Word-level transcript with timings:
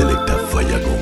Selecta 0.00 0.34
Fallacón. 0.50 0.99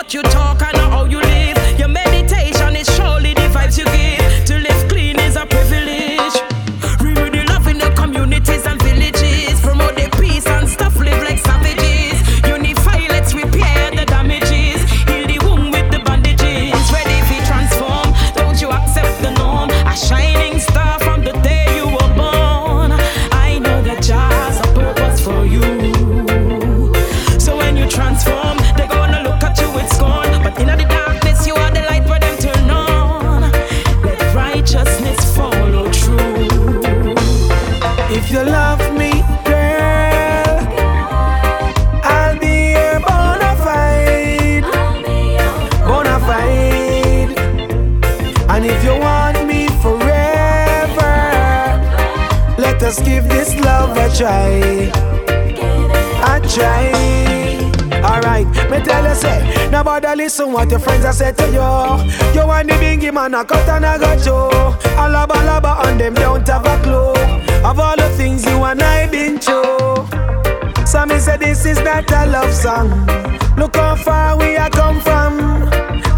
What 0.00 0.14
you 0.14 0.22
talk, 0.22 0.62
and 0.62 0.79
try. 54.20 54.92
I 56.22 56.40
try. 56.52 56.92
Alright, 58.04 58.46
me 58.70 58.80
tell 58.84 59.08
you 59.08 59.14
say, 59.14 59.70
now 59.70 59.82
bother 59.82 60.14
listen 60.14 60.52
what 60.52 60.70
your 60.70 60.78
friends 60.78 61.06
are 61.06 61.12
say 61.14 61.32
to 61.32 61.46
you. 61.46 62.38
You 62.38 62.46
want 62.46 62.68
the 62.68 62.74
bingy 62.74 63.12
man, 63.14 63.34
I 63.34 63.44
cut 63.44 63.66
and 63.66 63.86
I 63.86 63.96
got 63.96 64.18
you. 64.26 64.32
Alaba 65.00 65.36
laba 65.48 65.86
on 65.86 65.96
them 65.96 66.12
don't 66.12 66.46
have 66.48 66.66
a 66.66 66.82
clue 66.82 67.14
of 67.64 67.80
all 67.80 67.96
the 67.96 68.10
things 68.18 68.44
you 68.44 68.62
and 68.62 68.82
I 68.82 69.06
been 69.06 69.38
through. 69.38 70.06
Some 70.84 71.18
say 71.18 71.38
this 71.38 71.64
is 71.64 71.80
not 71.80 72.10
a 72.12 72.26
love 72.26 72.52
song. 72.52 72.90
Look 73.56 73.76
how 73.76 73.96
far 73.96 74.36
we 74.36 74.56
are 74.56 74.68
come 74.68 75.00
from, 75.00 75.40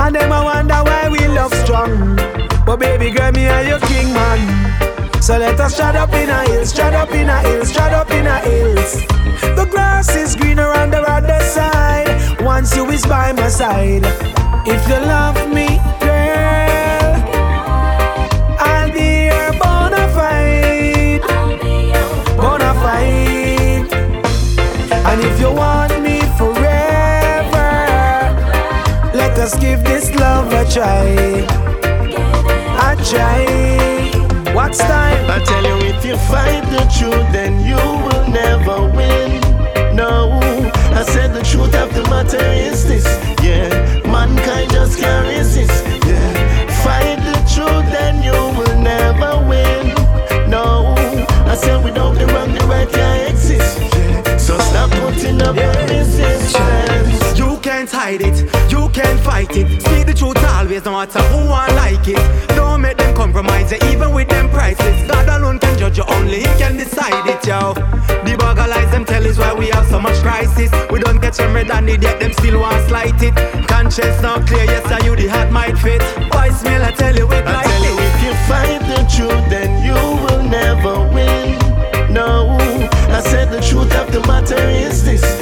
and 0.02 0.14
them 0.16 0.32
I 0.32 0.42
wonder 0.42 0.74
why 0.82 1.08
we 1.08 1.28
love 1.28 1.54
strong. 1.54 2.16
But 2.66 2.78
baby 2.78 3.12
girl, 3.12 3.30
me 3.30 3.46
are 3.46 3.62
your 3.62 3.80
king 3.80 4.12
man. 4.12 5.01
So 5.22 5.38
let 5.38 5.60
us 5.60 5.74
strut 5.74 5.94
up 5.94 6.12
in 6.14 6.28
a 6.28 6.42
hills, 6.48 6.70
strut 6.70 6.94
up 6.94 7.12
in 7.12 7.28
a 7.28 7.38
hills, 7.42 7.68
strut 7.68 7.92
up 7.92 8.10
in 8.10 8.26
a 8.26 8.40
hills. 8.40 8.92
The 9.54 9.68
grass 9.70 10.16
is 10.16 10.34
greener 10.34 10.66
on 10.66 10.90
the 10.90 11.00
other 11.00 11.38
side. 11.44 12.42
Once 12.42 12.74
you 12.74 12.90
is 12.90 13.06
by 13.06 13.30
my 13.30 13.46
side. 13.46 14.02
If 14.66 14.88
you 14.88 14.96
love 14.96 15.36
me, 15.48 15.78
girl, 16.00 17.22
I'll 18.58 18.90
be 18.90 19.26
your 19.30 19.52
bona 19.62 20.08
fide, 20.16 21.22
bona 22.36 22.74
fide. 22.82 23.92
And 25.06 25.20
if 25.20 25.38
you 25.38 25.52
want 25.52 26.02
me 26.02 26.18
forever, 26.36 27.70
let 29.14 29.38
us 29.38 29.56
give 29.60 29.84
this 29.84 30.12
love 30.16 30.52
a 30.52 30.68
try. 30.68 31.46
I 32.76 32.96
try. 33.08 34.01
What's 34.54 34.78
time? 34.78 35.30
I 35.30 35.42
tell 35.44 35.64
you, 35.64 35.86
if 35.88 36.04
you 36.04 36.16
fight 36.28 36.62
the 36.68 36.84
truth, 36.98 37.32
then 37.32 37.64
you 37.64 37.76
will 37.76 38.28
never 38.28 38.84
win. 38.94 39.40
No, 39.96 40.38
I 40.92 41.02
said 41.04 41.32
the 41.32 41.42
truth 41.42 41.74
of 41.74 41.94
the 41.94 42.02
matter 42.10 42.36
is 42.36 42.86
this. 42.86 43.06
Yeah, 43.42 43.70
mankind 44.04 44.70
just 44.70 44.98
can't 44.98 45.26
resist. 45.26 45.84
Yeah, 46.06 46.82
fight 46.84 47.16
the 47.24 47.38
truth, 47.54 47.86
then 47.96 48.22
you 48.22 48.32
will 48.32 48.78
never 48.78 49.42
win. 49.48 49.94
No, 50.50 50.94
I 51.48 51.54
said 51.54 51.82
without 51.82 52.14
the 52.18 52.26
wrong, 52.26 52.52
the 52.52 52.66
right 52.66 52.90
can't 52.90 53.30
exist. 53.30 53.80
Yeah, 53.80 54.36
so 54.36 54.58
stop 54.58 54.90
putting 54.90 55.40
up 55.40 55.56
a 55.56 55.86
resistance. 55.88 56.91
You 57.92 57.98
can't 57.98 58.22
hide 58.22 58.22
it, 58.22 58.72
you 58.72 58.88
can't 58.88 59.20
fight 59.20 59.54
it. 59.54 59.82
See 59.82 60.02
the 60.02 60.14
truth 60.14 60.42
always, 60.44 60.82
no 60.86 60.92
matter 60.92 61.20
who 61.28 61.52
I 61.52 61.68
like 61.76 62.08
it. 62.08 62.16
Don't 62.56 62.80
make 62.80 62.96
them 62.96 63.14
compromise 63.14 63.70
you, 63.70 63.76
even 63.90 64.14
with 64.14 64.30
them 64.30 64.48
prices. 64.48 65.06
God 65.06 65.28
alone 65.28 65.58
can 65.58 65.78
judge 65.78 65.98
you, 65.98 66.04
only 66.08 66.38
He 66.38 66.52
can 66.56 66.78
decide 66.78 67.26
it, 67.28 67.46
yo. 67.46 67.74
The 68.24 68.34
bug 68.38 68.58
of 68.58 68.68
lies 68.68 68.90
them 68.90 69.04
tell 69.04 69.26
is 69.26 69.38
why 69.38 69.52
we 69.52 69.66
have 69.68 69.86
so 69.88 70.00
much 70.00 70.16
crisis. 70.22 70.72
We 70.90 71.00
don't 71.00 71.20
catch 71.20 71.36
them 71.36 71.52
red 71.52 71.68
handed, 71.68 72.02
yet 72.02 72.18
them 72.18 72.32
still 72.32 72.60
want 72.60 72.88
slight 72.88 73.22
it. 73.22 73.34
Conscience 73.68 74.22
not 74.22 74.46
clear, 74.46 74.64
yes, 74.64 74.90
are 74.90 75.04
you 75.04 75.14
the 75.14 75.28
heart 75.28 75.52
might 75.52 75.76
fit. 75.76 76.00
Voice 76.32 76.64
Voicemail, 76.64 76.82
I 76.82 76.92
tell 76.92 77.14
you 77.14 77.30
it 77.30 77.44
I 77.46 77.52
like 77.52 77.66
tell 77.66 77.84
you, 77.84 77.94
if 78.08 78.16
you 78.24 78.32
fight 78.48 78.80
the 78.88 79.04
truth, 79.12 79.44
then 79.50 79.84
you 79.84 79.92
will 80.24 80.42
never 80.42 80.94
win. 81.12 81.58
No, 82.10 82.56
I 83.12 83.20
said 83.20 83.50
the 83.52 83.60
truth 83.60 83.94
of 83.94 84.10
the 84.12 84.20
matter 84.26 84.56
is 84.56 85.04
this. 85.04 85.41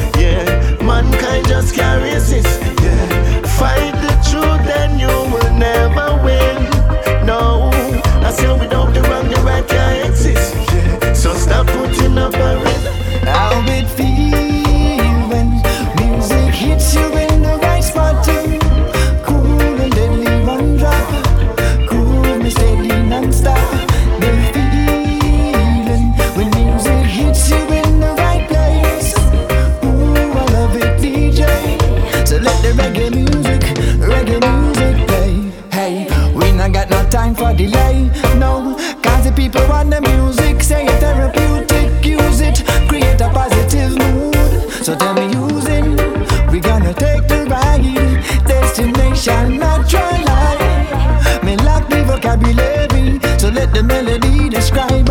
People 39.40 39.66
want 39.68 39.88
the 39.90 40.00
music. 40.02 40.62
Say 40.62 40.84
it 40.84 40.98
therapeutic, 41.00 42.04
use 42.04 42.40
it, 42.42 42.58
create 42.88 43.20
a 43.26 43.28
positive 43.30 43.92
mood. 43.96 44.70
So 44.84 44.94
tell 44.94 45.14
me 45.14 45.26
using, 45.44 45.96
we 46.52 46.60
gonna 46.60 46.92
take 46.92 47.26
the 47.26 47.40
ride. 47.48 47.80
Destination, 48.46 49.58
not 49.58 49.88
try 49.88 50.22
lie. 50.30 51.40
Me 51.42 51.56
lock 51.68 51.88
the 51.88 52.04
vocabulary, 52.04 53.18
so 53.38 53.48
let 53.48 53.72
the 53.72 53.82
melody 53.82 54.50
describe 54.50 55.08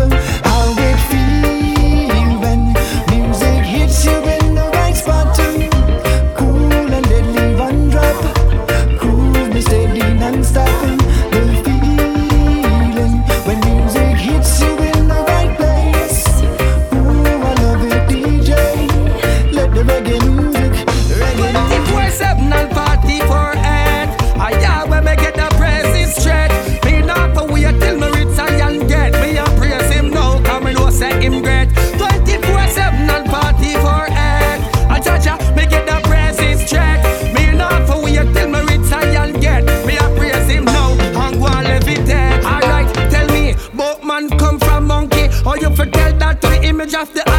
off 47.00 47.14
the 47.14 47.29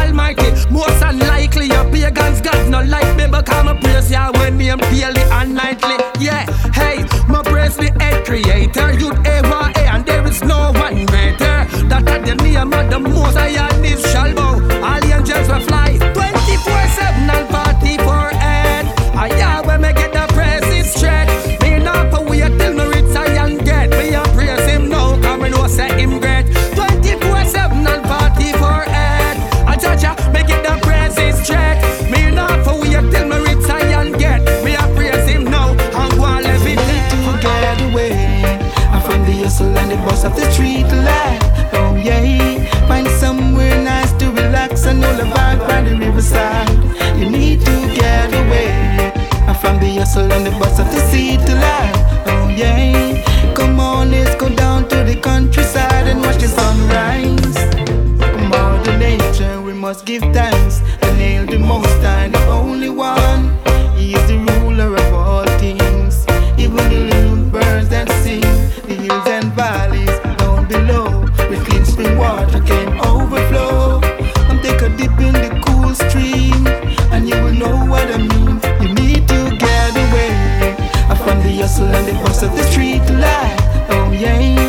most 61.62 62.02
high, 62.02 62.28
the 62.28 62.44
only 62.48 62.90
one. 62.90 63.56
He 63.96 64.14
is 64.14 64.26
the 64.28 64.38
ruler 64.38 64.94
of 64.96 65.12
all 65.14 65.46
things. 65.58 66.26
Even 66.58 66.84
the 66.92 67.00
little 67.12 67.44
birds 67.50 67.88
that 67.90 68.08
sing, 68.22 68.40
the 68.88 68.94
hills 68.94 69.26
and 69.26 69.52
valleys 69.52 70.18
down 70.38 70.66
below. 70.66 71.20
With 71.48 71.64
clean 71.66 71.84
spring 71.84 72.18
water 72.18 72.60
can 72.60 72.88
overflow. 73.06 74.00
and 74.50 74.62
take 74.62 74.82
a 74.82 74.88
dip 74.96 75.18
in 75.20 75.34
the 75.44 75.50
cool 75.64 75.94
stream, 75.94 76.66
and 77.12 77.28
you 77.28 77.36
will 77.42 77.54
know 77.62 77.76
what 77.86 78.08
I 78.10 78.18
mean. 78.18 78.60
You 78.82 78.94
need 78.94 79.28
to 79.28 79.40
get 79.56 79.92
away 80.04 80.32
from 81.24 81.38
the 81.42 81.52
hustle 81.60 81.86
and 81.86 82.06
the 82.08 82.14
bust 82.24 82.42
of 82.42 82.52
the 82.56 82.64
street 82.70 83.04
life. 83.10 83.60
Oh 83.90 84.10
yeah. 84.12 84.61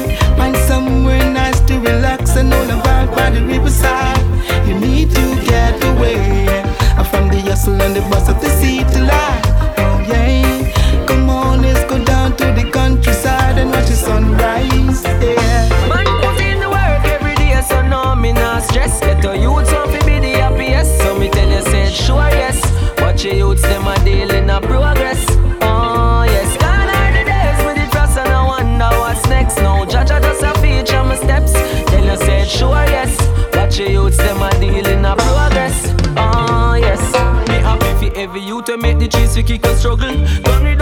heavy, 38.33 38.45
you 38.45 38.61
to 38.63 38.77
make 38.77 38.99
the 38.99 39.07
cheese 39.07 39.35
we 39.35 39.43
kick 39.43 39.65
and 39.65 39.77
struggle. 39.77 40.72